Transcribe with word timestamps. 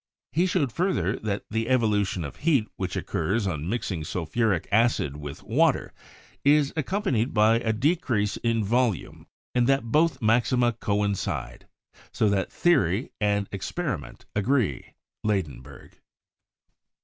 He 0.31 0.47
showed, 0.47 0.71
further, 0.71 1.17
that 1.19 1.45
the 1.51 1.69
evolution 1.69 2.25
of 2.25 2.37
heat 2.37 2.67
which 2.75 2.95
occurs 2.95 3.45
on 3.45 3.69
mixing 3.69 4.03
sulphuric 4.03 4.67
acid 4.71 5.17
with 5.17 5.43
water 5.43 5.93
is 6.43 6.73
accompanied 6.75 7.35
by 7.35 7.59
a 7.59 7.71
decrease 7.71 8.35
in 8.37 8.63
volume, 8.63 9.27
and 9.53 9.67
that 9.67 9.91
both 9.91 10.19
maxima 10.19 10.73
coincide; 10.73 11.67
so 12.11 12.29
that 12.29 12.51
theory 12.51 13.11
and 13.21 13.47
experiment 13.51 14.25
agree, 14.35 14.95
(Ladenburg.) 15.23 15.91